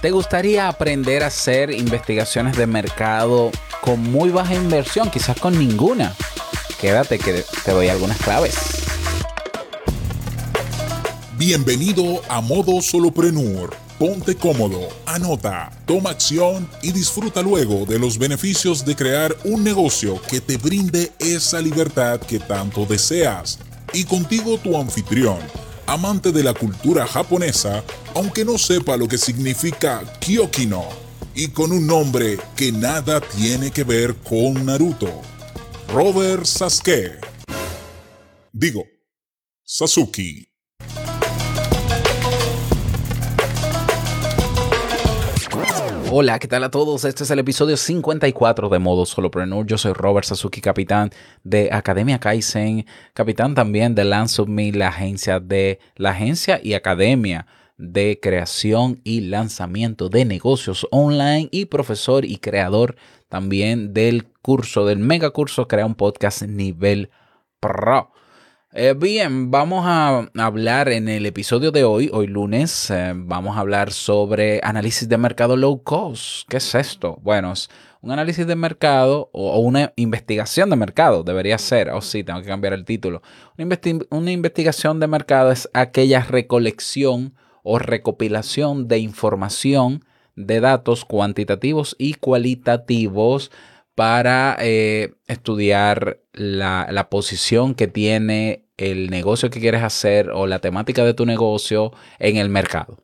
¿Te 0.00 0.12
gustaría 0.12 0.66
aprender 0.66 1.22
a 1.22 1.26
hacer 1.26 1.70
investigaciones 1.70 2.56
de 2.56 2.66
mercado 2.66 3.50
con 3.82 4.02
muy 4.02 4.30
baja 4.30 4.54
inversión, 4.54 5.10
quizás 5.10 5.38
con 5.38 5.58
ninguna? 5.58 6.14
Quédate 6.80 7.18
que 7.18 7.44
te 7.66 7.70
doy 7.70 7.88
algunas 7.88 8.16
claves. 8.16 8.54
Bienvenido 11.36 12.22
a 12.30 12.40
Modo 12.40 12.80
Soloprenur. 12.80 13.76
Ponte 13.98 14.34
cómodo, 14.36 14.88
anota, 15.04 15.70
toma 15.84 16.08
acción 16.08 16.66
y 16.80 16.92
disfruta 16.92 17.42
luego 17.42 17.84
de 17.84 17.98
los 17.98 18.16
beneficios 18.16 18.86
de 18.86 18.96
crear 18.96 19.36
un 19.44 19.62
negocio 19.62 20.18
que 20.30 20.40
te 20.40 20.56
brinde 20.56 21.12
esa 21.18 21.60
libertad 21.60 22.18
que 22.20 22.38
tanto 22.38 22.86
deseas. 22.86 23.58
Y 23.92 24.04
contigo 24.04 24.56
tu 24.56 24.78
anfitrión 24.78 25.40
amante 25.90 26.30
de 26.30 26.44
la 26.44 26.54
cultura 26.54 27.04
japonesa, 27.04 27.82
aunque 28.14 28.44
no 28.44 28.58
sepa 28.58 28.96
lo 28.96 29.06
que 29.06 29.18
significa 29.18 30.02
Kyokino, 30.20 30.84
y 31.34 31.48
con 31.48 31.72
un 31.72 31.86
nombre 31.86 32.38
que 32.56 32.72
nada 32.72 33.20
tiene 33.20 33.70
que 33.70 33.84
ver 33.84 34.16
con 34.16 34.66
Naruto. 34.66 35.22
Robert 35.92 36.44
Sasuke. 36.44 37.18
Digo, 38.52 38.84
Sasuke. 39.64 40.48
Hola, 46.12 46.40
¿qué 46.40 46.48
tal 46.48 46.64
a 46.64 46.72
todos? 46.72 47.04
Este 47.04 47.22
es 47.22 47.30
el 47.30 47.38
episodio 47.38 47.76
54 47.76 48.68
de 48.68 48.78
Modo 48.80 49.06
Solopreneur. 49.06 49.64
Yo 49.64 49.78
soy 49.78 49.92
Robert 49.92 50.26
Sasuki, 50.26 50.60
capitán 50.60 51.10
de 51.44 51.68
Academia 51.70 52.18
Kaizen, 52.18 52.84
capitán 53.14 53.54
también 53.54 53.94
de 53.94 54.04
Me, 54.48 54.72
la 54.72 54.88
agencia 54.88 55.38
de 55.38 55.78
la 55.94 56.10
agencia 56.10 56.60
y 56.60 56.74
academia 56.74 57.46
de 57.80 58.18
creación 58.20 59.00
y 59.04 59.22
lanzamiento 59.22 60.08
de 60.08 60.24
negocios 60.24 60.86
online 60.90 61.48
y 61.50 61.64
profesor 61.64 62.24
y 62.24 62.36
creador 62.36 62.96
también 63.28 63.94
del 63.94 64.26
curso, 64.42 64.84
del 64.86 64.98
mega 64.98 65.30
curso 65.30 65.66
Crea 65.66 65.86
un 65.86 65.94
podcast 65.94 66.42
nivel 66.42 67.10
pro. 67.58 68.12
Eh, 68.72 68.94
bien, 68.96 69.50
vamos 69.50 69.84
a 69.84 70.28
hablar 70.38 70.90
en 70.90 71.08
el 71.08 71.26
episodio 71.26 71.72
de 71.72 71.82
hoy, 71.82 72.08
hoy 72.12 72.28
lunes, 72.28 72.88
eh, 72.90 73.12
vamos 73.16 73.56
a 73.56 73.60
hablar 73.60 73.90
sobre 73.92 74.60
análisis 74.62 75.08
de 75.08 75.18
mercado 75.18 75.56
low 75.56 75.82
cost. 75.82 76.48
¿Qué 76.48 76.58
es 76.58 76.74
esto? 76.76 77.18
Bueno, 77.22 77.52
es 77.52 77.68
un 78.00 78.12
análisis 78.12 78.46
de 78.46 78.54
mercado 78.54 79.28
o, 79.32 79.58
una 79.58 79.92
investigación 79.96 80.70
de 80.70 80.76
mercado, 80.76 81.24
debería 81.24 81.58
ser, 81.58 81.90
o 81.90 81.96
oh, 81.96 82.00
sí, 82.00 82.22
tengo 82.22 82.40
que 82.42 82.46
cambiar 82.46 82.72
el 82.72 82.84
título. 82.84 83.22
Una, 83.58 83.78
una 84.10 84.30
investigación 84.30 85.00
de 85.00 85.08
mercado 85.08 85.50
es 85.50 85.68
aquella 85.74 86.20
recolección 86.22 87.34
o 87.62 87.78
recopilación 87.78 88.88
de 88.88 88.98
información 88.98 90.04
de 90.36 90.60
datos 90.60 91.04
cuantitativos 91.04 91.96
y 91.98 92.14
cualitativos 92.14 93.50
para 93.94 94.56
eh, 94.60 95.12
estudiar 95.26 96.20
la, 96.32 97.08
posición 97.10 97.74
que 97.74 97.86
tiene 97.86 98.64
el 98.76 99.10
negocio 99.10 99.50
que 99.50 99.60
quieres 99.60 99.82
hacer 99.82 100.30
o 100.30 100.46
la 100.46 100.60
temática 100.60 101.04
de 101.04 101.14
tu 101.14 101.26
negocio 101.26 101.92
en 102.18 102.36
el 102.36 102.48
mercado. 102.48 102.98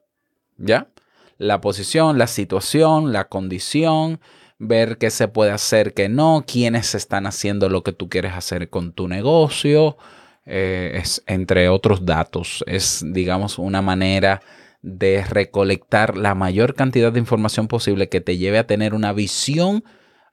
¿Ya? 0.56 0.88
La 1.36 1.60
posición, 1.60 2.16
la 2.16 2.26
situación, 2.26 3.12
la 3.12 3.28
condición, 3.28 4.20
ver 4.58 4.96
qué 4.96 5.10
se 5.10 5.28
puede 5.28 5.50
hacer, 5.50 5.92
qué 5.92 6.08
no, 6.08 6.44
quiénes 6.46 6.94
están 6.94 7.26
haciendo 7.26 7.68
lo 7.68 7.82
que 7.82 7.92
tú 7.92 8.08
quieres 8.08 8.32
hacer 8.32 8.70
con 8.70 8.92
tu 8.92 9.06
negocio, 9.06 9.98
eh, 10.46 10.92
es, 11.02 11.22
entre 11.26 11.68
otros 11.68 12.06
datos. 12.06 12.64
Es, 12.66 13.04
digamos, 13.06 13.58
una 13.58 13.82
manera 13.82 14.40
de 14.82 15.24
recolectar 15.24 16.16
la 16.16 16.34
mayor 16.34 16.74
cantidad 16.74 17.12
de 17.12 17.18
información 17.18 17.66
posible 17.66 18.08
que 18.08 18.20
te 18.20 18.38
lleve 18.38 18.58
a 18.58 18.66
tener 18.66 18.94
una 18.94 19.12
visión 19.12 19.82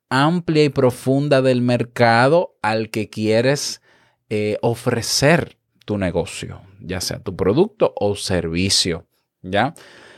amplia 0.09 0.64
y 0.64 0.70
profunda 0.70 1.42
del 1.42 1.61
mercado 1.61 2.55
al 2.61 2.92
que 2.92 3.10
quieres 3.10 3.82
eh, 4.30 4.58
ofrecer 4.61 5.58
tu 5.86 5.98
negocio, 5.98 6.61
ya 6.80 7.02
sea 7.02 7.20
tu 7.20 7.36
producto 7.36 7.93
o 7.95 8.15
servicio, 8.15 9.08
¿ya? 9.42 9.73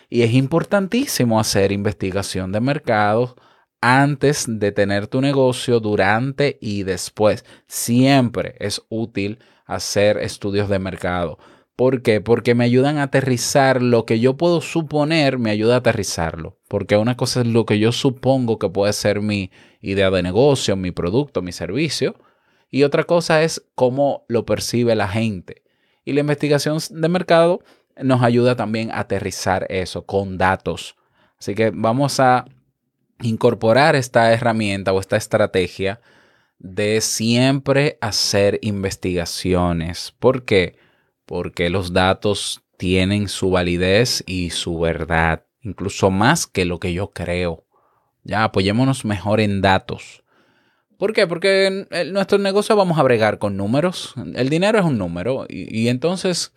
Y 0.09 0.21
es 0.23 0.33
importantísimo 0.33 1.39
hacer 1.39 1.71
investigación 1.71 2.51
de 2.51 2.59
mercado 2.59 3.35
antes 3.85 4.45
de 4.47 4.71
tener 4.71 5.05
tu 5.05 5.21
negocio, 5.21 5.79
durante 5.79 6.57
y 6.59 6.81
después. 6.81 7.45
Siempre 7.67 8.55
es 8.59 8.81
útil 8.89 9.37
hacer 9.67 10.17
estudios 10.17 10.69
de 10.69 10.79
mercado. 10.79 11.37
¿Por 11.75 12.01
qué? 12.01 12.19
Porque 12.19 12.55
me 12.55 12.63
ayudan 12.63 12.97
a 12.97 13.03
aterrizar 13.03 13.83
lo 13.83 14.07
que 14.07 14.19
yo 14.19 14.37
puedo 14.37 14.61
suponer, 14.61 15.37
me 15.37 15.51
ayuda 15.51 15.75
a 15.75 15.77
aterrizarlo. 15.79 16.57
Porque 16.67 16.97
una 16.97 17.15
cosa 17.15 17.41
es 17.41 17.47
lo 17.47 17.67
que 17.67 17.77
yo 17.77 17.91
supongo 17.91 18.57
que 18.57 18.69
puede 18.69 18.91
ser 18.91 19.21
mi 19.21 19.51
idea 19.81 20.09
de 20.09 20.23
negocio, 20.23 20.75
mi 20.75 20.89
producto, 20.89 21.43
mi 21.43 21.51
servicio. 21.51 22.15
Y 22.71 22.83
otra 22.83 23.03
cosa 23.03 23.43
es 23.43 23.67
cómo 23.75 24.25
lo 24.27 24.47
percibe 24.47 24.95
la 24.95 25.09
gente. 25.09 25.61
Y 26.03 26.13
la 26.13 26.21
investigación 26.21 26.79
de 26.89 27.07
mercado 27.07 27.59
nos 28.01 28.23
ayuda 28.23 28.55
también 28.55 28.89
a 28.89 29.01
aterrizar 29.01 29.67
eso 29.69 30.07
con 30.07 30.39
datos. 30.39 30.95
Así 31.37 31.53
que 31.53 31.69
vamos 31.69 32.19
a 32.19 32.45
incorporar 33.21 33.95
esta 33.95 34.31
herramienta 34.33 34.93
o 34.93 34.99
esta 34.99 35.17
estrategia 35.17 36.01
de 36.59 37.01
siempre 37.01 37.97
hacer 38.01 38.59
investigaciones. 38.61 40.13
¿Por 40.19 40.45
qué? 40.45 40.77
porque 41.25 41.69
los 41.69 41.93
datos 41.93 42.61
tienen 42.77 43.27
su 43.27 43.49
validez 43.49 44.23
y 44.27 44.51
su 44.51 44.79
verdad, 44.79 45.45
incluso 45.61 46.11
más 46.11 46.47
que 46.47 46.65
lo 46.65 46.79
que 46.79 46.93
yo 46.93 47.11
creo. 47.11 47.65
Ya 48.23 48.43
apoyémonos 48.43 49.05
mejor 49.05 49.39
en 49.39 49.61
datos. 49.61 50.23
¿Por 50.97 51.13
qué? 51.13 51.27
Porque 51.27 51.85
en 51.89 52.13
nuestro 52.13 52.37
negocio 52.37 52.75
vamos 52.75 52.97
a 52.97 53.03
bregar 53.03 53.37
con 53.37 53.57
números. 53.57 54.13
El 54.35 54.49
dinero 54.49 54.79
es 54.79 54.85
un 54.85 54.97
número 54.97 55.45
y, 55.49 55.89
entonces 55.89 56.53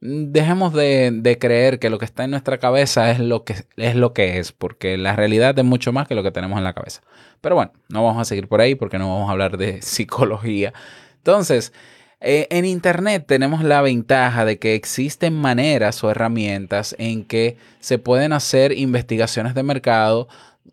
dejemos 0.00 0.72
de, 0.72 1.36
creer 1.40 1.78
que 1.78 1.90
lo 1.90 1.98
que 1.98 2.04
está 2.04 2.24
en 2.24 2.30
nuestra 2.30 2.58
cabeza 2.58 3.10
es 3.10 3.18
lo, 3.18 3.44
que, 3.44 3.64
es 3.76 3.94
lo 3.94 4.12
que 4.12 4.38
es, 4.38 4.52
porque 4.52 4.96
la 4.98 5.16
realidad 5.16 5.58
es 5.58 5.64
mucho 5.64 5.92
más 5.92 6.06
que 6.06 6.14
lo 6.14 6.22
que 6.22 6.30
tenemos 6.30 6.58
en 6.58 6.64
la 6.64 6.74
cabeza. 6.74 7.02
Pero 7.40 7.54
bueno, 7.54 7.72
no 7.88 8.04
vamos 8.04 8.20
a 8.20 8.24
seguir 8.24 8.48
por 8.48 8.60
ahí 8.60 8.74
porque 8.74 8.98
no 8.98 9.08
vamos 9.12 9.28
a 9.28 9.32
hablar 9.32 9.56
de 9.56 9.82
psicología. 9.82 10.72
Entonces, 11.16 11.72
eh, 12.20 12.46
en 12.50 12.64
Internet 12.64 13.24
tenemos 13.26 13.62
la 13.62 13.82
ventaja 13.82 14.44
de 14.44 14.58
que 14.58 14.74
existen 14.74 15.34
maneras 15.34 16.02
o 16.02 16.10
herramientas 16.10 16.94
en 16.98 17.24
que 17.24 17.56
se 17.80 17.98
pueden 17.98 18.32
hacer 18.32 18.72
investigaciones 18.72 19.54
de 19.54 19.62
mercado 19.62 20.28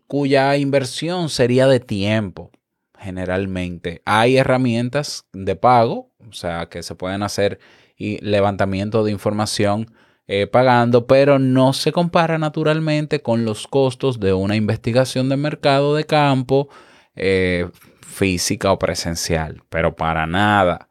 cuya 0.06 0.56
inversión 0.56 1.28
sería 1.28 1.66
de 1.66 1.80
tiempo, 1.80 2.50
generalmente. 2.98 4.02
Hay 4.04 4.36
herramientas 4.36 5.26
de 5.32 5.56
pago, 5.56 6.10
o 6.28 6.32
sea, 6.32 6.66
que 6.68 6.82
se 6.82 6.94
pueden 6.94 7.22
hacer 7.22 7.58
y 7.96 8.18
levantamiento 8.24 9.04
de 9.04 9.12
información 9.12 9.92
eh, 10.26 10.46
pagando, 10.46 11.06
pero 11.06 11.38
no 11.38 11.72
se 11.72 11.92
compara 11.92 12.38
naturalmente 12.38 13.20
con 13.20 13.44
los 13.44 13.66
costos 13.66 14.20
de 14.20 14.32
una 14.32 14.56
investigación 14.56 15.28
de 15.28 15.36
mercado 15.36 15.94
de 15.94 16.04
campo 16.04 16.68
eh, 17.14 17.68
física 18.00 18.72
o 18.72 18.78
presencial, 18.78 19.62
pero 19.68 19.94
para 19.96 20.26
nada 20.26 20.88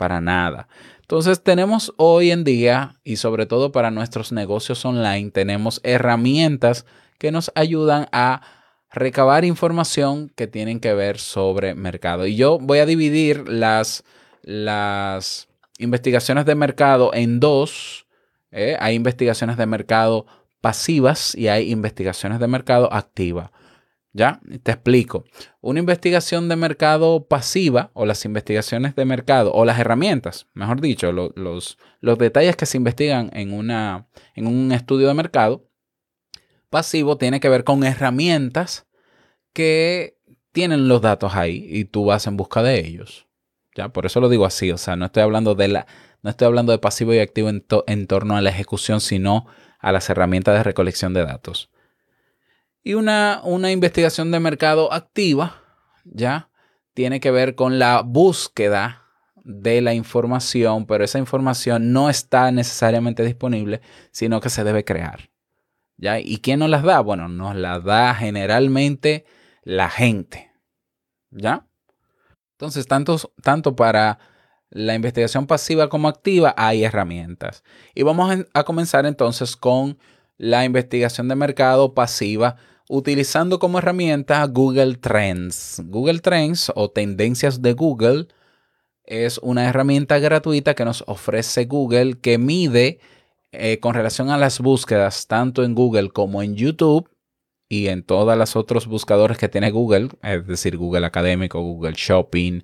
para 0.00 0.22
nada. 0.22 0.66
Entonces 1.02 1.42
tenemos 1.42 1.92
hoy 1.98 2.30
en 2.30 2.42
día, 2.42 2.98
y 3.04 3.16
sobre 3.16 3.44
todo 3.44 3.70
para 3.70 3.90
nuestros 3.90 4.32
negocios 4.32 4.82
online, 4.86 5.30
tenemos 5.30 5.78
herramientas 5.84 6.86
que 7.18 7.30
nos 7.30 7.52
ayudan 7.54 8.08
a 8.10 8.40
recabar 8.90 9.44
información 9.44 10.32
que 10.34 10.46
tienen 10.46 10.80
que 10.80 10.94
ver 10.94 11.18
sobre 11.18 11.74
mercado. 11.74 12.26
Y 12.26 12.34
yo 12.34 12.58
voy 12.58 12.78
a 12.78 12.86
dividir 12.86 13.46
las, 13.46 14.04
las 14.40 15.49
investigaciones 15.80 16.46
de 16.46 16.54
mercado 16.54 17.12
en 17.14 17.40
dos. 17.40 18.06
¿eh? 18.50 18.76
Hay 18.80 18.94
investigaciones 18.94 19.56
de 19.56 19.66
mercado 19.66 20.26
pasivas 20.60 21.34
y 21.34 21.48
hay 21.48 21.70
investigaciones 21.70 22.38
de 22.38 22.46
mercado 22.46 22.92
activas. 22.92 23.50
¿Ya? 24.12 24.40
Te 24.64 24.72
explico. 24.72 25.24
Una 25.60 25.78
investigación 25.78 26.48
de 26.48 26.56
mercado 26.56 27.26
pasiva 27.28 27.90
o 27.94 28.06
las 28.06 28.24
investigaciones 28.24 28.96
de 28.96 29.04
mercado 29.04 29.52
o 29.52 29.64
las 29.64 29.78
herramientas, 29.78 30.48
mejor 30.52 30.80
dicho, 30.80 31.12
los, 31.12 31.78
los 32.00 32.18
detalles 32.18 32.56
que 32.56 32.66
se 32.66 32.76
investigan 32.76 33.30
en, 33.34 33.52
una, 33.52 34.08
en 34.34 34.48
un 34.48 34.72
estudio 34.72 35.06
de 35.06 35.14
mercado 35.14 35.70
pasivo 36.70 37.18
tiene 37.18 37.40
que 37.40 37.48
ver 37.48 37.64
con 37.64 37.84
herramientas 37.84 38.86
que 39.52 40.16
tienen 40.52 40.88
los 40.88 41.02
datos 41.02 41.34
ahí 41.34 41.66
y 41.68 41.84
tú 41.84 42.06
vas 42.06 42.26
en 42.26 42.36
busca 42.36 42.62
de 42.62 42.78
ellos. 42.80 43.26
Por 43.88 44.06
eso 44.06 44.20
lo 44.20 44.28
digo 44.28 44.44
así, 44.44 44.70
o 44.70 44.78
sea, 44.78 44.96
no 44.96 45.06
estoy 45.06 45.22
hablando 45.22 45.54
de 45.54 45.68
la 45.68 45.86
no 46.22 46.30
estoy 46.30 46.46
hablando 46.46 46.72
de 46.72 46.78
pasivo 46.78 47.14
y 47.14 47.18
activo 47.18 47.48
en, 47.48 47.64
en 47.86 48.06
torno 48.06 48.36
a 48.36 48.42
la 48.42 48.50
ejecución, 48.50 49.00
sino 49.00 49.46
a 49.78 49.90
las 49.90 50.10
herramientas 50.10 50.54
de 50.54 50.62
recolección 50.62 51.14
de 51.14 51.24
datos. 51.24 51.70
Y 52.82 52.94
una, 52.94 53.40
una 53.42 53.72
investigación 53.72 54.30
de 54.30 54.40
mercado 54.40 54.92
activa, 54.92 55.62
¿ya? 56.04 56.50
Tiene 56.94 57.20
que 57.20 57.30
ver 57.30 57.54
con 57.54 57.78
la 57.78 58.02
búsqueda 58.02 59.04
de 59.44 59.80
la 59.80 59.94
información, 59.94 60.86
pero 60.86 61.04
esa 61.04 61.18
información 61.18 61.92
no 61.92 62.10
está 62.10 62.50
necesariamente 62.52 63.24
disponible, 63.24 63.80
sino 64.10 64.40
que 64.40 64.50
se 64.50 64.64
debe 64.64 64.84
crear. 64.84 65.30
¿Ya? 65.96 66.18
¿Y 66.18 66.38
quién 66.38 66.60
nos 66.60 66.70
las 66.70 66.82
da? 66.82 67.00
Bueno, 67.00 67.28
nos 67.28 67.54
las 67.54 67.84
da 67.84 68.14
generalmente 68.14 69.26
la 69.62 69.90
gente. 69.90 70.50
¿Ya? 71.30 71.66
Entonces, 72.60 72.86
tanto, 72.86 73.16
tanto 73.42 73.74
para 73.74 74.18
la 74.68 74.94
investigación 74.94 75.46
pasiva 75.46 75.88
como 75.88 76.08
activa 76.08 76.54
hay 76.58 76.84
herramientas. 76.84 77.64
Y 77.94 78.02
vamos 78.02 78.44
a 78.52 78.64
comenzar 78.64 79.06
entonces 79.06 79.56
con 79.56 79.96
la 80.36 80.66
investigación 80.66 81.26
de 81.28 81.36
mercado 81.36 81.94
pasiva 81.94 82.56
utilizando 82.86 83.58
como 83.58 83.78
herramienta 83.78 84.44
Google 84.44 84.96
Trends. 84.96 85.80
Google 85.86 86.18
Trends 86.18 86.70
o 86.74 86.90
tendencias 86.90 87.62
de 87.62 87.72
Google 87.72 88.28
es 89.04 89.38
una 89.38 89.66
herramienta 89.66 90.18
gratuita 90.18 90.74
que 90.74 90.84
nos 90.84 91.02
ofrece 91.06 91.64
Google 91.64 92.18
que 92.20 92.36
mide 92.36 93.00
eh, 93.52 93.80
con 93.80 93.94
relación 93.94 94.28
a 94.28 94.36
las 94.36 94.60
búsquedas 94.60 95.26
tanto 95.28 95.64
en 95.64 95.74
Google 95.74 96.10
como 96.10 96.42
en 96.42 96.56
YouTube 96.56 97.08
y 97.70 97.86
en 97.86 98.02
todas 98.02 98.36
las 98.36 98.56
otros 98.56 98.88
buscadores 98.88 99.38
que 99.38 99.48
tiene 99.48 99.70
Google, 99.70 100.08
es 100.24 100.44
decir, 100.44 100.76
Google 100.76 101.06
Académico, 101.06 101.62
Google 101.62 101.94
Shopping, 101.96 102.62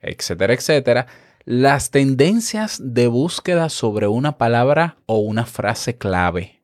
etcétera, 0.00 0.54
etcétera, 0.54 1.06
las 1.44 1.90
tendencias 1.90 2.80
de 2.80 3.08
búsqueda 3.08 3.68
sobre 3.68 4.06
una 4.06 4.38
palabra 4.38 4.98
o 5.06 5.18
una 5.18 5.46
frase 5.46 5.98
clave. 5.98 6.62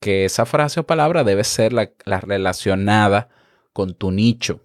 Que 0.00 0.26
esa 0.26 0.44
frase 0.44 0.80
o 0.80 0.86
palabra 0.86 1.24
debe 1.24 1.44
ser 1.44 1.72
la, 1.72 1.90
relacionada 2.04 3.30
con 3.72 3.94
tu 3.94 4.12
nicho 4.12 4.60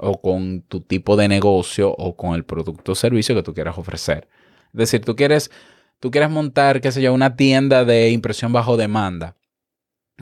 o 0.00 0.20
con 0.20 0.62
tu 0.62 0.80
tipo 0.80 1.16
de 1.16 1.28
negocio 1.28 1.92
o 1.92 2.16
con 2.16 2.34
el 2.34 2.44
producto 2.44 2.92
o 2.92 2.94
servicio 2.96 3.36
que 3.36 3.44
tú 3.44 3.54
quieras 3.54 3.78
ofrecer. 3.78 4.28
Es 4.72 4.78
decir, 4.78 5.04
tú 5.04 5.14
quieres, 5.14 5.52
tú 6.00 6.10
quieres 6.10 6.30
montar, 6.30 6.80
qué 6.80 6.90
sé 6.90 7.00
yo, 7.00 7.14
una 7.14 7.36
tienda 7.36 7.84
de 7.84 8.10
impresión 8.10 8.52
bajo 8.52 8.76
demanda. 8.76 9.36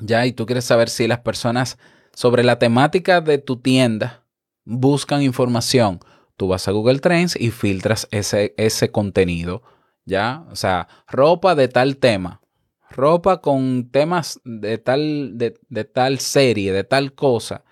Ya, 0.00 0.26
y 0.26 0.32
tú 0.32 0.47
quieres 0.47 0.64
saber 0.64 0.88
si 0.88 1.06
las 1.06 1.20
personas 1.20 1.79
sobre 2.14 2.43
la 2.43 2.58
temática 2.58 3.20
de 3.20 3.38
tu 3.38 3.56
tienda 3.56 4.25
buscan 4.64 5.23
información 5.23 6.00
tú 6.41 6.49
vas 6.49 6.67
a 6.69 6.70
Google 6.70 7.00
Trends 7.00 7.37
y 7.38 7.50
filtras 7.50 8.08
ese, 8.11 8.55
ese 8.56 8.91
contenido, 8.91 9.62
¿ya? 10.06 10.47
O 10.50 10.56
sea, 10.56 10.88
ropa 11.06 11.55
de 11.55 11.69
tal 11.69 11.99
tema, 11.99 12.41
ropa 12.88 13.43
con 13.43 13.91
temas 13.91 14.41
de 14.44 14.79
tal, 14.79 15.37
de, 15.37 15.61
de 15.69 15.85
tal 15.85 16.19
serie, 16.19 16.73
de 16.73 16.82
tal 16.82 17.12
cosa, 17.12 17.62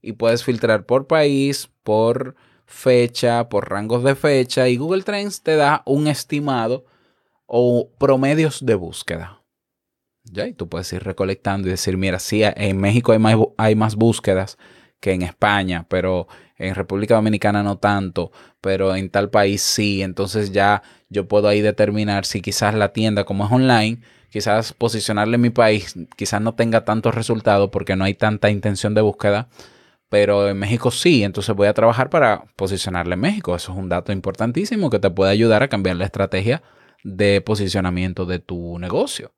y 0.00 0.12
puedes 0.12 0.44
filtrar 0.44 0.86
por 0.86 1.08
país, 1.08 1.68
por 1.82 2.36
fecha, 2.66 3.48
por 3.48 3.68
rangos 3.68 4.04
de 4.04 4.14
fecha, 4.14 4.68
y 4.68 4.76
Google 4.76 5.02
Trends 5.02 5.42
te 5.42 5.56
da 5.56 5.82
un 5.84 6.06
estimado 6.06 6.84
o 7.46 7.90
promedios 7.98 8.64
de 8.64 8.76
búsqueda. 8.76 9.42
¿Ya? 10.24 10.46
Y 10.46 10.54
tú 10.54 10.68
puedes 10.68 10.92
ir 10.92 11.02
recolectando 11.04 11.68
y 11.68 11.70
decir, 11.70 11.96
mira, 11.96 12.18
sí, 12.18 12.42
en 12.44 12.78
México 12.78 13.12
hay 13.12 13.18
más, 13.18 13.36
hay 13.58 13.74
más 13.74 13.94
búsquedas 13.94 14.58
que 15.00 15.12
en 15.12 15.22
España, 15.22 15.86
pero 15.88 16.28
en 16.56 16.74
República 16.74 17.14
Dominicana 17.14 17.62
no 17.62 17.76
tanto, 17.78 18.32
pero 18.60 18.96
en 18.96 19.10
tal 19.10 19.28
país 19.30 19.60
sí, 19.60 20.02
entonces 20.02 20.50
ya 20.52 20.82
yo 21.10 21.28
puedo 21.28 21.48
ahí 21.48 21.60
determinar 21.60 22.24
si 22.24 22.40
quizás 22.40 22.74
la 22.74 22.92
tienda 22.92 23.24
como 23.24 23.44
es 23.44 23.52
online, 23.52 24.00
quizás 24.30 24.72
posicionarle 24.72 25.34
en 25.34 25.42
mi 25.42 25.50
país, 25.50 25.94
quizás 26.16 26.40
no 26.40 26.54
tenga 26.54 26.84
tantos 26.84 27.14
resultados 27.14 27.70
porque 27.70 27.96
no 27.96 28.04
hay 28.04 28.14
tanta 28.14 28.50
intención 28.50 28.94
de 28.94 29.02
búsqueda, 29.02 29.48
pero 30.08 30.48
en 30.48 30.58
México 30.58 30.90
sí, 30.90 31.22
entonces 31.22 31.54
voy 31.54 31.66
a 31.68 31.74
trabajar 31.74 32.08
para 32.08 32.44
posicionarle 32.56 33.14
en 33.14 33.20
México. 33.20 33.56
Eso 33.56 33.72
es 33.72 33.78
un 33.78 33.88
dato 33.88 34.12
importantísimo 34.12 34.88
que 34.88 35.00
te 35.00 35.10
puede 35.10 35.32
ayudar 35.32 35.62
a 35.62 35.68
cambiar 35.68 35.96
la 35.96 36.04
estrategia 36.04 36.62
de 37.02 37.40
posicionamiento 37.40 38.24
de 38.24 38.38
tu 38.38 38.78
negocio. 38.78 39.32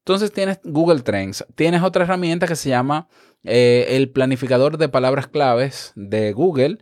Entonces 0.00 0.32
tienes 0.32 0.60
Google 0.64 1.00
Trends, 1.00 1.44
tienes 1.54 1.82
otra 1.82 2.04
herramienta 2.04 2.46
que 2.46 2.56
se 2.56 2.70
llama 2.70 3.08
eh, 3.44 3.86
el 3.90 4.10
planificador 4.10 4.78
de 4.78 4.88
palabras 4.88 5.28
claves 5.28 5.92
de 5.94 6.32
Google 6.32 6.78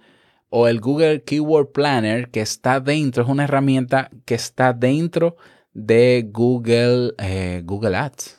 o 0.51 0.69
el 0.69 0.81
Google 0.81 1.23
Keyword 1.25 1.73
Planner 1.73 2.31
que 2.31 2.41
está 2.41 2.81
dentro, 2.81 3.23
es 3.23 3.29
una 3.29 3.45
herramienta 3.45 4.11
que 4.25 4.35
está 4.35 4.73
dentro 4.73 5.37
de 5.73 6.29
Google, 6.33 7.15
eh, 7.19 7.63
Google 7.65 7.97
Ads. 7.97 8.37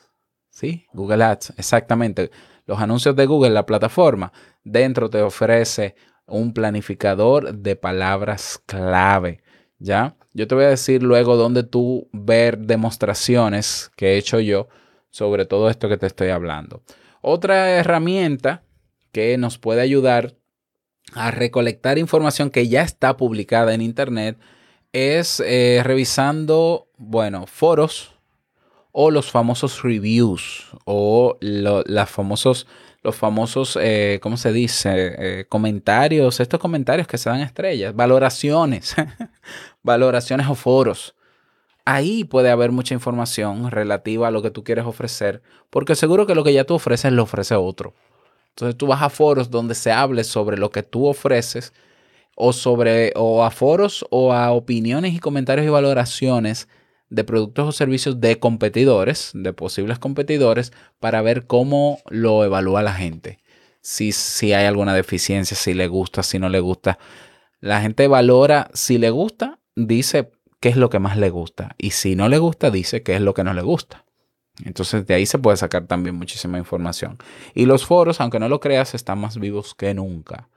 ¿Sí? 0.50 0.86
Google 0.92 1.24
Ads, 1.24 1.54
exactamente. 1.56 2.30
Los 2.66 2.80
anuncios 2.80 3.16
de 3.16 3.26
Google, 3.26 3.50
la 3.50 3.64
plataforma, 3.64 4.32
dentro 4.62 5.08
te 5.08 5.22
ofrece 5.22 5.94
un 6.26 6.52
planificador 6.52 7.54
de 7.54 7.76
palabras 7.76 8.62
clave. 8.66 9.42
¿Ya? 9.80 10.14
Yo 10.32 10.46
te 10.46 10.54
voy 10.54 10.64
a 10.64 10.68
decir 10.68 11.02
luego 11.02 11.36
dónde 11.36 11.64
tú 11.64 12.08
ver 12.12 12.58
demostraciones 12.58 13.90
que 13.96 14.12
he 14.12 14.16
hecho 14.18 14.38
yo 14.38 14.68
sobre 15.10 15.44
todo 15.44 15.68
esto 15.68 15.88
que 15.88 15.96
te 15.96 16.06
estoy 16.06 16.28
hablando. 16.28 16.82
Otra 17.20 17.70
herramienta 17.70 18.62
que 19.10 19.36
nos 19.38 19.58
puede 19.58 19.80
ayudar 19.80 20.36
a 21.14 21.32
recolectar 21.32 21.98
información 21.98 22.50
que 22.50 22.68
ya 22.68 22.82
está 22.82 23.16
publicada 23.16 23.74
en 23.74 23.82
Internet 23.82 24.38
es 24.92 25.42
eh, 25.44 25.80
revisando, 25.84 26.88
bueno, 26.96 27.46
foros 27.46 28.14
o 28.92 29.10
los 29.10 29.30
famosos 29.30 29.82
reviews 29.82 30.66
o 30.84 31.36
famosos, 32.06 32.66
los 33.02 33.16
famosos, 33.16 33.78
eh, 33.80 34.18
¿cómo 34.22 34.36
se 34.36 34.52
dice? 34.52 35.14
Eh, 35.18 35.44
comentarios, 35.48 36.40
estos 36.40 36.60
comentarios 36.60 37.06
que 37.06 37.18
se 37.18 37.30
dan 37.30 37.40
estrellas, 37.40 37.94
valoraciones, 37.94 38.94
valoraciones 39.82 40.46
o 40.48 40.54
foros 40.54 41.14
ahí 41.84 42.24
puede 42.24 42.50
haber 42.50 42.72
mucha 42.72 42.94
información 42.94 43.70
relativa 43.70 44.28
a 44.28 44.30
lo 44.30 44.42
que 44.42 44.50
tú 44.50 44.64
quieres 44.64 44.84
ofrecer, 44.86 45.42
porque 45.70 45.94
seguro 45.94 46.26
que 46.26 46.34
lo 46.34 46.44
que 46.44 46.52
ya 46.52 46.64
tú 46.64 46.74
ofreces 46.74 47.12
lo 47.12 47.24
ofrece 47.24 47.54
otro. 47.54 47.94
Entonces 48.50 48.76
tú 48.76 48.86
vas 48.86 49.02
a 49.02 49.10
foros 49.10 49.50
donde 49.50 49.74
se 49.74 49.92
hable 49.92 50.24
sobre 50.24 50.56
lo 50.56 50.70
que 50.70 50.82
tú 50.82 51.06
ofreces 51.06 51.72
o 52.36 52.52
sobre 52.52 53.12
o 53.16 53.44
a 53.44 53.50
foros 53.50 54.04
o 54.10 54.32
a 54.32 54.52
opiniones 54.52 55.14
y 55.14 55.18
comentarios 55.18 55.66
y 55.66 55.70
valoraciones 55.70 56.68
de 57.10 57.24
productos 57.24 57.68
o 57.68 57.72
servicios 57.72 58.20
de 58.20 58.38
competidores, 58.38 59.32
de 59.34 59.52
posibles 59.52 59.98
competidores, 59.98 60.72
para 61.00 61.20
ver 61.22 61.46
cómo 61.46 61.98
lo 62.08 62.44
evalúa 62.44 62.82
la 62.82 62.94
gente. 62.94 63.40
Si, 63.82 64.12
si 64.12 64.52
hay 64.52 64.66
alguna 64.66 64.94
deficiencia, 64.94 65.56
si 65.56 65.74
le 65.74 65.88
gusta, 65.88 66.22
si 66.22 66.38
no 66.38 66.48
le 66.48 66.60
gusta. 66.60 66.98
La 67.60 67.82
gente 67.82 68.08
valora 68.08 68.70
si 68.72 68.98
le 68.98 69.10
gusta, 69.10 69.58
dice, 69.74 70.30
qué 70.60 70.68
es 70.68 70.76
lo 70.76 70.88
que 70.88 70.98
más 70.98 71.16
le 71.16 71.30
gusta. 71.30 71.74
Y 71.78 71.90
si 71.90 72.14
no 72.14 72.28
le 72.28 72.38
gusta, 72.38 72.70
dice 72.70 73.02
qué 73.02 73.16
es 73.16 73.20
lo 73.20 73.34
que 73.34 73.44
no 73.44 73.54
le 73.54 73.62
gusta. 73.62 74.04
Entonces 74.64 75.06
de 75.06 75.14
ahí 75.14 75.26
se 75.26 75.38
puede 75.38 75.56
sacar 75.56 75.86
también 75.86 76.14
muchísima 76.14 76.58
información. 76.58 77.18
Y 77.54 77.66
los 77.66 77.86
foros, 77.86 78.20
aunque 78.20 78.38
no 78.38 78.48
lo 78.48 78.60
creas, 78.60 78.94
están 78.94 79.18
más 79.18 79.38
vivos 79.38 79.74
que 79.74 79.94
nunca. 79.94 80.48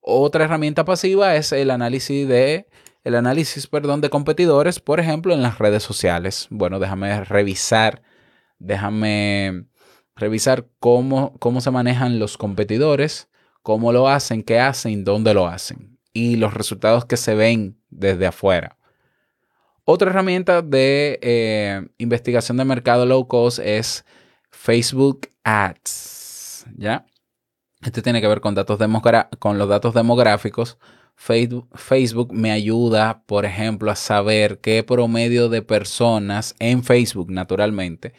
Otra 0.00 0.44
herramienta 0.44 0.84
pasiva 0.84 1.36
es 1.36 1.52
el 1.52 1.70
análisis 1.70 2.26
de 2.26 2.66
el 3.04 3.14
análisis, 3.14 3.66
perdón, 3.66 4.00
de 4.00 4.10
competidores, 4.10 4.80
por 4.80 5.00
ejemplo, 5.00 5.34
en 5.34 5.42
las 5.42 5.58
redes 5.58 5.82
sociales. 5.82 6.46
Bueno, 6.50 6.78
déjame 6.78 7.24
revisar, 7.24 8.02
déjame 8.58 9.66
revisar 10.16 10.66
cómo, 10.78 11.36
cómo 11.38 11.60
se 11.60 11.70
manejan 11.70 12.18
los 12.18 12.36
competidores, 12.36 13.28
cómo 13.62 13.92
lo 13.92 14.08
hacen, 14.08 14.42
qué 14.42 14.60
hacen, 14.60 15.04
dónde 15.04 15.34
lo 15.34 15.46
hacen 15.46 15.90
y 16.12 16.36
los 16.36 16.54
resultados 16.54 17.04
que 17.04 17.16
se 17.16 17.34
ven 17.34 17.78
desde 17.88 18.26
afuera. 18.26 18.76
Otra 19.84 20.10
herramienta 20.10 20.62
de 20.62 21.18
eh, 21.22 21.88
investigación 21.98 22.56
de 22.56 22.64
mercado 22.64 23.06
low 23.06 23.26
cost 23.26 23.58
es 23.58 24.04
Facebook 24.50 25.28
Ads. 25.44 26.66
¿Ya? 26.76 27.06
Este 27.82 28.02
tiene 28.02 28.20
que 28.20 28.28
ver 28.28 28.40
con, 28.40 28.54
datos 28.54 28.78
con 29.38 29.58
los 29.58 29.68
datos 29.68 29.94
demográficos. 29.94 30.78
Facebook, 31.20 32.32
me 32.32 32.50
ayuda, 32.50 33.24
por 33.26 33.44
ejemplo, 33.44 33.90
a 33.90 33.94
saber 33.94 34.58
qué 34.60 34.82
promedio 34.82 35.50
de 35.50 35.60
personas 35.60 36.56
en 36.58 36.82
Facebook, 36.82 37.30
naturalmente, 37.30 38.14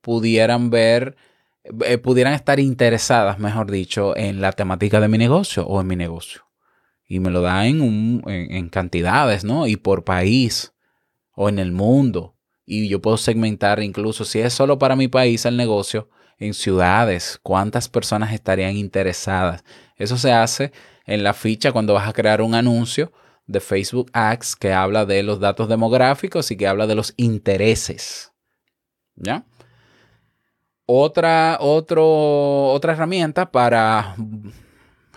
pudieran 0.00 0.70
ver, 0.70 1.16
eh, 1.84 1.98
pudieran 1.98 2.32
estar 2.32 2.58
interesadas, 2.58 3.38
mejor 3.38 3.70
dicho, 3.70 4.16
en 4.16 4.40
la 4.40 4.52
temática 4.52 5.00
de 5.00 5.08
mi 5.08 5.18
negocio 5.18 5.66
o 5.66 5.82
en 5.82 5.86
mi 5.86 5.96
negocio. 5.96 6.46
Y 7.06 7.20
me 7.20 7.30
lo 7.30 7.42
da 7.42 7.66
en, 7.66 8.22
en 8.26 8.68
cantidades, 8.70 9.44
¿no? 9.44 9.66
Y 9.66 9.76
por 9.76 10.04
país 10.04 10.72
o 11.34 11.50
en 11.50 11.58
el 11.58 11.72
mundo. 11.72 12.36
Y 12.64 12.88
yo 12.88 13.02
puedo 13.02 13.18
segmentar 13.18 13.82
incluso 13.82 14.24
si 14.24 14.40
es 14.40 14.54
solo 14.54 14.78
para 14.78 14.96
mi 14.96 15.08
país 15.08 15.44
el 15.44 15.58
negocio, 15.58 16.08
en 16.38 16.54
ciudades, 16.54 17.38
cuántas 17.42 17.88
personas 17.88 18.32
estarían 18.32 18.76
interesadas. 18.76 19.62
Eso 19.96 20.16
se 20.16 20.32
hace 20.32 20.72
en 21.06 21.22
la 21.22 21.34
ficha 21.34 21.72
cuando 21.72 21.94
vas 21.94 22.08
a 22.08 22.12
crear 22.12 22.40
un 22.42 22.54
anuncio 22.54 23.12
de 23.46 23.60
Facebook 23.60 24.10
Ads 24.12 24.56
que 24.56 24.72
habla 24.72 25.06
de 25.06 25.22
los 25.22 25.40
datos 25.40 25.68
demográficos 25.68 26.50
y 26.50 26.56
que 26.56 26.66
habla 26.66 26.86
de 26.86 26.94
los 26.94 27.14
intereses. 27.16 28.32
¿Ya? 29.14 29.44
Otra, 30.84 31.58
otra 31.60 32.92
herramienta 32.92 33.50
para 33.50 34.14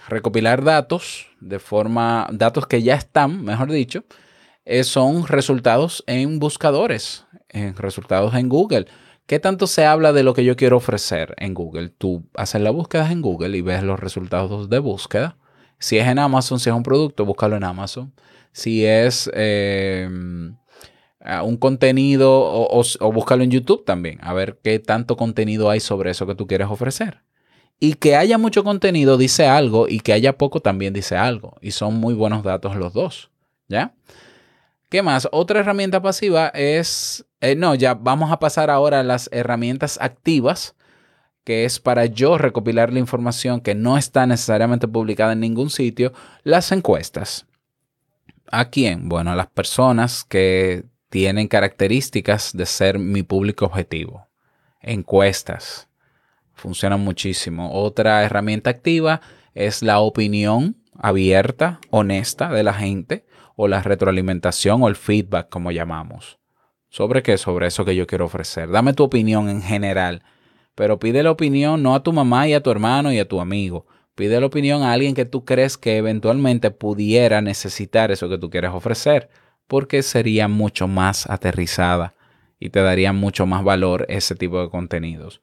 recopilar 0.08 0.64
datos 0.64 1.28
de 1.40 1.60
forma, 1.60 2.28
datos 2.32 2.66
que 2.66 2.82
ya 2.82 2.96
están, 2.96 3.44
mejor 3.44 3.72
dicho, 3.72 4.04
eh, 4.66 4.84
son 4.84 5.28
resultados 5.28 6.04
en 6.08 6.40
buscadores, 6.40 7.26
en 7.50 7.76
resultados 7.76 8.34
en 8.36 8.50
Google, 8.50 8.88
¿Qué 9.30 9.38
tanto 9.38 9.68
se 9.68 9.86
habla 9.86 10.12
de 10.12 10.24
lo 10.24 10.34
que 10.34 10.44
yo 10.44 10.56
quiero 10.56 10.78
ofrecer 10.78 11.36
en 11.38 11.54
Google? 11.54 11.90
Tú 11.90 12.28
haces 12.34 12.62
la 12.62 12.72
búsqueda 12.72 13.12
en 13.12 13.22
Google 13.22 13.56
y 13.56 13.62
ves 13.62 13.84
los 13.84 14.00
resultados 14.00 14.72
de 14.72 14.80
búsqueda. 14.80 15.38
Si 15.78 16.00
es 16.00 16.08
en 16.08 16.18
Amazon, 16.18 16.60
si 16.60 16.72
es 16.72 16.76
un 16.76 16.82
producto, 16.82 17.26
búscalo 17.26 17.56
en 17.56 17.64
Amazon. 17.64 18.12
Si 18.54 18.84
es 18.88 19.30
eh, 19.36 20.10
un 20.10 21.58
contenido 21.60 22.40
o, 22.42 22.82
o, 22.82 23.12
búscalo 23.12 23.44
en 23.44 23.52
YouTube 23.52 23.86
también, 23.86 24.18
a 24.24 24.34
ver 24.34 24.58
qué 24.64 24.80
tanto 24.80 25.16
contenido 25.16 25.70
hay 25.70 25.80
sobre 25.80 26.10
eso 26.10 26.26
que 26.26 26.34
tú 26.34 26.48
quieres 26.48 26.70
ofrecer. 26.72 27.22
Y 27.80 27.94
que 27.94 28.16
haya 28.16 28.40
mucho 28.40 28.64
contenido 28.64 29.16
dice 29.16 29.46
algo 29.46 29.88
y 29.88 30.00
que 30.00 30.14
haya 30.14 30.40
poco 30.40 30.60
también 30.60 30.92
dice 30.92 31.18
algo. 31.18 31.56
Y 31.62 31.70
son 31.70 31.94
muy 32.00 32.16
buenos 32.16 32.42
datos 32.42 32.76
los 32.76 32.94
dos. 32.94 33.30
¿Ya? 33.68 33.94
¿Qué 34.90 35.04
más? 35.04 35.30
Otra 35.32 35.60
herramienta 35.60 36.02
pasiva 36.02 36.48
es, 36.48 37.24
eh, 37.42 37.56
no, 37.56 37.76
ya 37.76 37.94
vamos 37.94 38.32
a 38.32 38.40
pasar 38.40 38.72
ahora 38.72 39.02
a 39.02 39.04
las 39.04 39.30
herramientas 39.32 40.00
activas, 40.02 40.76
que 41.44 41.64
es 41.64 41.80
para 41.80 42.08
yo 42.08 42.40
recopilar 42.40 42.92
la 42.92 42.98
información 42.98 43.62
que 43.62 43.76
no 43.76 44.00
está 44.00 44.26
necesariamente 44.26 44.88
publicada 44.88 45.34
en 45.34 45.42
ningún 45.42 45.70
sitio, 45.70 46.12
las 46.44 46.72
encuestas. 46.72 47.46
¿A 48.52 48.72
quién? 48.72 49.10
Bueno, 49.10 49.32
a 49.32 49.36
las 49.36 49.46
personas 49.46 50.24
que 50.24 50.86
tienen 51.10 51.48
características 51.48 52.58
de 52.58 52.66
ser 52.66 52.98
mi 52.98 53.22
público 53.22 53.66
objetivo. 53.66 54.28
Encuestas. 54.82 55.88
Funcionan 56.56 57.02
muchísimo. 57.02 57.72
Otra 57.74 58.24
herramienta 58.24 58.72
activa 58.72 59.22
es 59.54 59.84
la 59.84 60.00
opinión 60.00 60.78
abierta, 60.98 61.80
honesta 61.92 62.50
de 62.50 62.64
la 62.64 62.74
gente 62.74 63.29
o 63.62 63.68
la 63.68 63.82
retroalimentación 63.82 64.82
o 64.84 64.88
el 64.88 64.96
feedback, 64.96 65.50
como 65.50 65.74
llamamos. 65.74 66.40
¿Sobre 66.88 67.22
qué? 67.22 67.38
Sobre 67.38 67.68
eso 67.68 67.84
que 67.84 67.94
yo 67.94 68.08
quiero 68.08 68.24
ofrecer. 68.24 68.70
Dame 68.70 68.94
tu 68.94 69.04
opinión 69.04 69.50
en 69.50 69.62
general, 69.62 70.24
pero 70.76 70.98
pide 70.98 71.24
la 71.24 71.32
opinión 71.32 71.84
no 71.84 71.94
a 71.94 72.02
tu 72.02 72.14
mamá 72.14 72.48
y 72.48 72.54
a 72.54 72.64
tu 72.64 72.72
hermano 72.72 73.12
y 73.12 73.20
a 73.20 73.28
tu 73.28 73.42
amigo. 73.42 73.86
Pide 74.16 74.40
la 74.40 74.46
opinión 74.46 74.82
a 74.82 74.94
alguien 74.94 75.14
que 75.14 75.26
tú 75.26 75.44
crees 75.44 75.78
que 75.78 75.98
eventualmente 75.98 76.72
pudiera 76.72 77.42
necesitar 77.42 78.12
eso 78.12 78.30
que 78.30 78.38
tú 78.38 78.50
quieres 78.50 78.72
ofrecer, 78.72 79.30
porque 79.68 80.04
sería 80.04 80.48
mucho 80.48 80.88
más 80.88 81.30
aterrizada 81.30 82.14
y 82.62 82.70
te 82.70 82.82
daría 82.82 83.12
mucho 83.12 83.46
más 83.46 83.66
valor 83.66 84.06
ese 84.08 84.36
tipo 84.36 84.62
de 84.62 84.70
contenidos. 84.70 85.42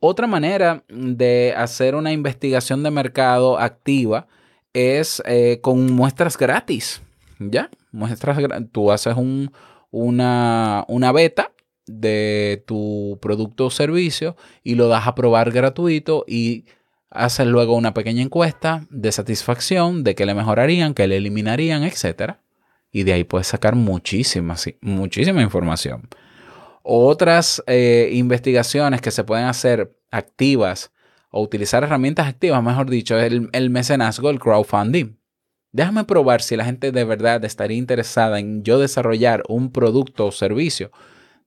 Otra 0.00 0.26
manera 0.26 0.82
de 0.88 1.54
hacer 1.56 1.94
una 1.94 2.10
investigación 2.10 2.82
de 2.82 2.90
mercado 2.90 3.60
activa 3.60 4.26
es 4.72 5.22
eh, 5.24 5.60
con 5.62 5.92
muestras 5.92 6.36
gratis. 6.36 7.03
Ya, 7.38 7.70
muestras, 7.92 8.38
tú 8.72 8.92
haces 8.92 9.16
un, 9.16 9.52
una, 9.90 10.84
una 10.88 11.12
beta 11.12 11.52
de 11.86 12.64
tu 12.66 13.18
producto 13.20 13.66
o 13.66 13.70
servicio 13.70 14.36
y 14.62 14.74
lo 14.74 14.88
das 14.88 15.06
a 15.06 15.14
probar 15.14 15.50
gratuito 15.50 16.24
y 16.26 16.64
haces 17.10 17.46
luego 17.46 17.76
una 17.76 17.94
pequeña 17.94 18.22
encuesta 18.22 18.86
de 18.90 19.12
satisfacción 19.12 20.02
de 20.02 20.14
que 20.14 20.26
le 20.26 20.34
mejorarían, 20.34 20.94
que 20.94 21.06
le 21.06 21.16
eliminarían, 21.16 21.84
etc. 21.84 22.34
Y 22.90 23.04
de 23.04 23.12
ahí 23.12 23.24
puedes 23.24 23.46
sacar 23.46 23.76
muchísima, 23.76 24.56
muchísima 24.80 25.42
información. 25.42 26.08
Otras 26.82 27.62
eh, 27.66 28.10
investigaciones 28.12 29.00
que 29.00 29.10
se 29.10 29.24
pueden 29.24 29.46
hacer 29.46 29.96
activas 30.10 30.92
o 31.30 31.42
utilizar 31.42 31.82
herramientas 31.82 32.28
activas, 32.28 32.62
mejor 32.62 32.90
dicho, 32.90 33.18
es 33.18 33.24
el, 33.32 33.48
el 33.52 33.70
mecenazgo, 33.70 34.30
el 34.30 34.38
crowdfunding. 34.38 35.16
Déjame 35.74 36.04
probar 36.04 36.40
si 36.40 36.56
la 36.56 36.64
gente 36.64 36.92
de 36.92 37.02
verdad 37.02 37.44
estaría 37.44 37.76
interesada 37.76 38.38
en 38.38 38.62
yo 38.62 38.78
desarrollar 38.78 39.42
un 39.48 39.72
producto 39.72 40.26
o 40.26 40.30
servicio 40.30 40.92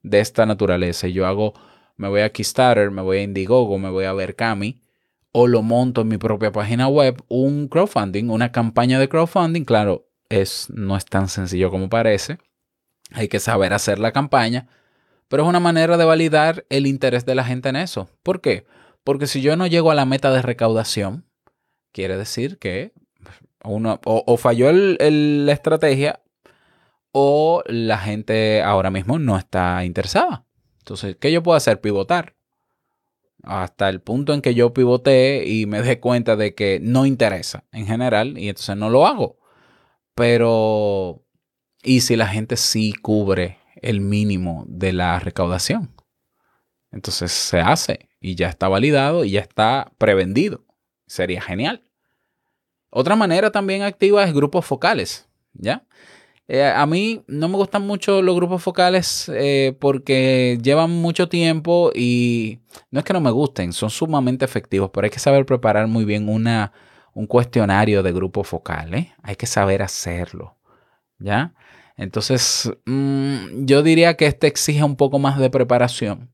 de 0.03 0.19
esta 0.19 0.45
naturaleza. 0.45 1.07
Yo 1.07 1.25
hago, 1.25 1.53
me 1.95 2.09
voy 2.09 2.19
a 2.19 2.29
Kickstarter, 2.29 2.91
me 2.91 3.01
voy 3.01 3.19
a 3.19 3.23
Indiegogo, 3.23 3.77
me 3.79 3.89
voy 3.89 4.03
a 4.03 4.11
Berkami 4.11 4.81
o 5.31 5.47
lo 5.47 5.61
monto 5.61 6.01
en 6.01 6.09
mi 6.09 6.17
propia 6.17 6.51
página 6.51 6.89
web, 6.89 7.23
un 7.29 7.69
crowdfunding, 7.69 8.29
una 8.29 8.51
campaña 8.51 8.99
de 8.99 9.07
crowdfunding. 9.07 9.63
Claro, 9.63 10.09
es, 10.27 10.67
no 10.71 10.97
es 10.97 11.05
tan 11.05 11.29
sencillo 11.29 11.71
como 11.71 11.87
parece. 11.87 12.37
Hay 13.13 13.29
que 13.29 13.39
saber 13.39 13.71
hacer 13.71 13.97
la 13.97 14.11
campaña, 14.11 14.67
pero 15.29 15.43
es 15.43 15.47
una 15.47 15.61
manera 15.61 15.95
de 15.95 16.03
validar 16.03 16.65
el 16.67 16.85
interés 16.85 17.25
de 17.25 17.35
la 17.35 17.45
gente 17.45 17.69
en 17.69 17.77
eso. 17.77 18.09
¿Por 18.23 18.41
qué? 18.41 18.65
Porque 19.05 19.25
si 19.25 19.39
yo 19.39 19.55
no 19.55 19.67
llego 19.67 19.89
a 19.89 19.95
la 19.95 20.03
meta 20.03 20.33
de 20.33 20.41
recaudación, 20.41 21.23
quiere 21.93 22.17
decir 22.17 22.57
que 22.57 22.91
o, 23.63 24.37
falló 24.37 24.71
la 24.71 25.51
estrategia 25.51 26.21
o 27.11 27.63
la 27.65 27.97
gente 27.97 28.61
ahora 28.61 28.91
mismo 28.91 29.19
no 29.19 29.37
está 29.37 29.83
interesada. 29.85 30.45
Entonces, 30.79 31.17
¿qué 31.19 31.31
yo 31.31 31.43
puedo 31.43 31.57
hacer? 31.57 31.81
Pivotar. 31.81 32.35
Hasta 33.43 33.89
el 33.89 34.01
punto 34.01 34.33
en 34.33 34.41
que 34.41 34.55
yo 34.55 34.73
pivoté 34.73 35.45
y 35.47 35.65
me 35.65 35.81
dé 35.81 35.99
cuenta 35.99 36.35
de 36.35 36.53
que 36.53 36.79
no 36.81 37.05
interesa 37.05 37.65
en 37.71 37.85
general 37.87 38.37
y 38.37 38.49
entonces 38.49 38.75
no 38.77 38.89
lo 38.89 39.07
hago. 39.07 39.37
Pero, 40.15 41.23
¿y 41.83 42.01
si 42.01 42.15
la 42.15 42.27
gente 42.27 42.57
sí 42.57 42.93
cubre 42.93 43.59
el 43.81 44.01
mínimo 44.01 44.65
de 44.67 44.93
la 44.93 45.19
recaudación? 45.19 45.93
Entonces 46.91 47.31
se 47.31 47.59
hace 47.59 48.09
y 48.19 48.35
ya 48.35 48.49
está 48.49 48.67
validado 48.67 49.23
y 49.25 49.31
ya 49.31 49.41
está 49.41 49.91
prevendido. 49.97 50.65
Sería 51.05 51.41
genial. 51.41 51.86
Otra 52.89 53.15
manera 53.15 53.51
también 53.51 53.83
activa 53.83 54.23
es 54.23 54.33
grupos 54.33 54.65
focales, 54.65 55.27
¿ya? 55.53 55.83
Eh, 56.49 56.63
a 56.63 56.85
mí 56.85 57.23
no 57.27 57.49
me 57.49 57.57
gustan 57.57 57.85
mucho 57.85 58.21
los 58.21 58.33
grupos 58.35 58.63
focales 58.63 59.29
eh, 59.33 59.75
porque 59.79 60.57
llevan 60.61 60.91
mucho 60.91 61.27
tiempo 61.27 61.91
y 61.93 62.59
no 62.89 62.99
es 62.99 63.05
que 63.05 63.11
no 63.11 63.19
me 63.19 63.31
gusten, 63.31 63.73
son 63.73 63.89
sumamente 63.89 64.45
efectivos, 64.45 64.89
pero 64.93 65.05
hay 65.05 65.11
que 65.11 65.19
saber 65.19 65.45
preparar 65.45 65.87
muy 65.87 66.05
bien 66.05 66.29
una, 66.29 66.71
un 67.13 67.27
cuestionario 67.27 68.01
de 68.01 68.13
grupo 68.13 68.45
focal, 68.45 68.93
¿eh? 68.95 69.13
Hay 69.23 69.35
que 69.35 69.45
saber 69.45 69.81
hacerlo, 69.81 70.55
¿ya? 71.19 71.53
Entonces, 71.97 72.71
mm, 72.85 73.65
yo 73.65 73.83
diría 73.83 74.15
que 74.15 74.27
este 74.27 74.47
exige 74.47 74.83
un 74.83 74.95
poco 74.95 75.19
más 75.19 75.37
de 75.39 75.49
preparación. 75.49 76.31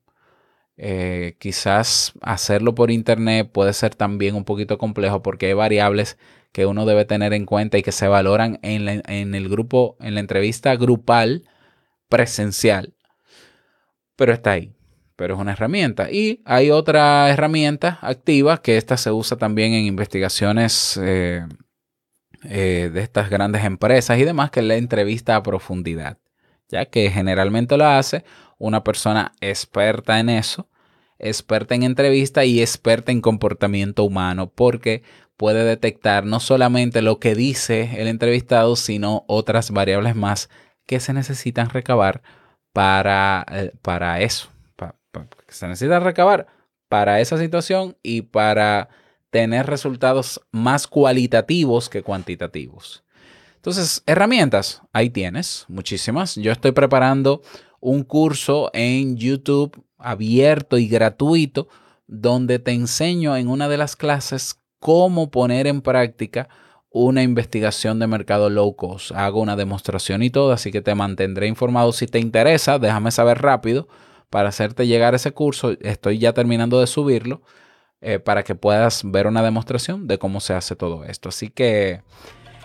quizás 1.40 2.14
hacerlo 2.22 2.74
por 2.76 2.90
internet 2.92 3.52
puede 3.52 3.74
ser 3.74 3.96
también 3.96 4.36
un 4.36 4.44
poquito 4.44 4.78
complejo 4.78 5.22
porque 5.22 5.48
hay 5.48 5.54
variables 5.54 6.18
que 6.54 6.68
uno 6.68 6.86
debe 6.86 7.04
tener 7.04 7.34
en 7.34 7.46
cuenta 7.46 7.78
y 7.80 7.84
que 7.84 7.92
se 7.92 8.08
valoran 8.08 8.60
en, 8.62 9.36
el 9.36 9.50
grupo, 9.50 9.98
en 10.00 10.14
la 10.14 10.20
entrevista 10.20 10.76
grupal 10.76 11.50
presencial. 12.08 12.94
Pero 14.16 14.34
está 14.34 14.52
ahí. 14.52 14.72
Pero 15.16 15.34
es 15.34 15.40
una 15.40 15.54
herramienta. 15.54 16.12
Y 16.12 16.42
hay 16.46 16.70
otra 16.70 17.28
herramienta 17.30 17.98
activa 18.02 18.62
que 18.62 18.78
esta 18.78 18.98
se 18.98 19.12
usa 19.12 19.38
también 19.38 19.74
en 19.74 19.86
investigaciones 19.86 21.00
eh, 21.02 21.44
eh, 22.44 22.92
de 22.94 23.02
estas 23.02 23.32
grandes 23.32 23.64
empresas 23.64 24.20
y 24.20 24.24
demás, 24.24 24.52
que 24.52 24.60
es 24.60 24.66
la 24.68 24.76
entrevista 24.76 25.36
a 25.36 25.44
profundidad. 25.44 26.20
Ya 26.70 26.86
que 26.86 27.10
generalmente 27.10 27.78
lo 27.78 27.88
hace 27.88 28.24
una 28.60 28.84
persona 28.84 29.34
experta 29.42 30.20
en 30.20 30.30
eso, 30.30 30.70
experta 31.18 31.74
en 31.74 31.84
entrevista 31.84 32.46
y 32.46 32.62
experta 32.62 33.12
en 33.12 33.22
comportamiento 33.22 34.04
humano, 34.04 34.52
porque 34.52 35.04
puede 35.44 35.66
detectar 35.66 36.24
no 36.24 36.40
solamente 36.40 37.02
lo 37.02 37.20
que 37.20 37.36
dice 37.36 38.02
el 38.02 38.08
entrevistado, 38.08 38.78
sino 38.78 39.26
otras 39.28 39.72
variables 39.72 40.16
más 40.16 40.50
que 40.86 41.02
se 41.02 41.12
necesitan 41.12 41.70
recabar 41.70 42.22
para, 42.72 43.46
eh, 43.52 43.74
para 43.82 44.22
eso. 44.22 44.48
se 45.50 45.68
necesita 45.68 46.00
recabar 46.00 46.48
para 46.88 47.20
esa 47.20 47.38
situación 47.38 47.98
y 48.02 48.22
para 48.22 48.88
tener 49.32 49.66
resultados 49.66 50.40
más 50.54 50.88
cualitativos 50.88 51.90
que 51.90 52.04
cuantitativos. 52.04 53.04
Entonces, 53.58 54.02
herramientas, 54.06 54.82
ahí 54.94 55.10
tienes, 55.10 55.66
muchísimas. 55.68 56.38
Yo 56.38 56.54
estoy 56.54 56.72
preparando 56.72 57.42
un 57.82 58.04
curso 58.04 58.72
en 58.74 59.18
YouTube 59.18 59.84
abierto 59.98 60.78
y 60.78 60.88
gratuito 60.88 61.68
donde 62.08 62.60
te 62.60 62.72
enseño 62.72 63.36
en 63.36 63.50
una 63.50 63.68
de 63.68 63.76
las 63.76 63.98
clases 63.98 64.63
cómo 64.84 65.32
poner 65.32 65.66
en 65.66 65.82
práctica 65.82 66.50
una 66.90 67.24
investigación 67.24 68.00
de 68.00 68.06
mercado 68.06 68.50
low 68.50 68.76
cost. 68.76 69.14
Hago 69.14 69.40
una 69.40 69.56
demostración 69.56 70.22
y 70.24 70.30
todo, 70.30 70.52
así 70.52 70.74
que 70.74 70.82
te 70.82 70.94
mantendré 70.94 71.48
informado. 71.48 71.94
Si 71.94 72.06
te 72.06 72.20
interesa, 72.20 72.80
déjame 72.80 73.12
saber 73.12 73.42
rápido 73.42 73.88
para 74.30 74.50
hacerte 74.50 74.86
llegar 74.86 75.16
ese 75.16 75.32
curso. 75.32 75.72
Estoy 75.80 76.20
ya 76.20 76.34
terminando 76.34 76.82
de 76.82 76.88
subirlo 76.88 77.42
eh, 78.02 78.20
para 78.20 78.44
que 78.44 78.56
puedas 78.56 79.04
ver 79.06 79.26
una 79.26 79.42
demostración 79.42 80.06
de 80.06 80.18
cómo 80.18 80.42
se 80.42 80.54
hace 80.54 80.76
todo 80.76 81.06
esto. 81.06 81.30
Así 81.30 81.48
que 81.50 82.02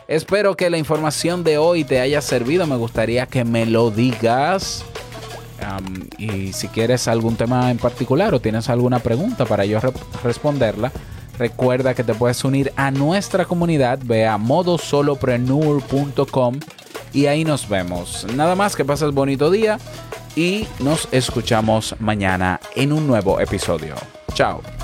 espero 0.08 0.56
que 0.56 0.70
la 0.70 0.78
información 0.78 1.44
de 1.44 1.58
hoy 1.58 1.84
te 1.84 2.00
haya 2.00 2.20
servido. 2.20 2.66
Me 2.66 2.74
gustaría 2.74 3.26
que 3.26 3.44
me 3.44 3.64
lo 3.64 3.92
digas. 3.92 4.84
y 6.18 6.52
si 6.52 6.66
quieres 6.66 7.06
algún 7.06 7.36
tema 7.36 7.70
en 7.70 7.78
particular 7.78 8.34
o 8.34 8.40
tienes 8.40 8.68
alguna 8.68 8.98
pregunta 8.98 9.44
para 9.44 9.64
yo 9.64 9.78
responderla, 10.24 10.90
Recuerda 11.38 11.94
que 11.94 12.04
te 12.04 12.14
puedes 12.14 12.42
unir 12.44 12.72
a 12.76 12.90
nuestra 12.90 13.44
comunidad, 13.44 13.98
ve 14.02 14.26
a 14.26 14.38
modosolopreneur.com 14.38 16.60
y 17.12 17.26
ahí 17.26 17.44
nos 17.44 17.68
vemos. 17.68 18.26
Nada 18.34 18.56
más 18.56 18.74
que 18.76 18.84
pases 18.84 19.12
bonito 19.12 19.50
día 19.50 19.78
y 20.36 20.66
nos 20.80 21.08
escuchamos 21.12 21.94
mañana 22.00 22.60
en 22.74 22.92
un 22.92 23.06
nuevo 23.06 23.40
episodio. 23.40 23.94
Chao. 24.34 24.77